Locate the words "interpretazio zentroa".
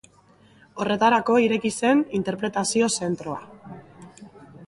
2.21-3.81